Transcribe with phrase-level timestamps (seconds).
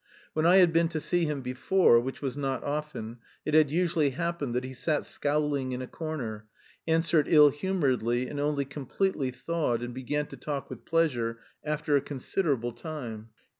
[0.33, 4.09] When I had been to see him before (which was not often) it had usually
[4.09, 6.47] happened that he sat scowling in a corner,
[6.87, 12.01] answered ill humouredly and only completely thawed and began to talk with pleasure after a
[12.01, 13.29] considerable time.